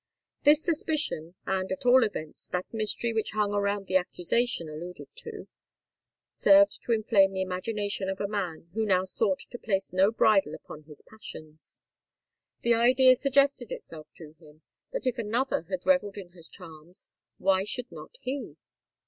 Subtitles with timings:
[0.45, 5.47] This suspicion—and, at all events, that mystery which hung around the accusation alluded to,
[6.31, 10.55] served to inflame the imagination of a man who now sought to place no bridle
[10.55, 11.81] upon his passions.
[12.63, 17.63] The idea suggested itself to him, that if another had revelled in her charms, why
[17.63, 18.57] should not he?